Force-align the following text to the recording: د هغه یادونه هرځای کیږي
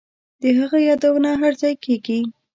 د 0.41 0.43
هغه 0.59 0.77
یادونه 0.89 1.29
هرځای 1.41 1.73
کیږي 1.85 2.19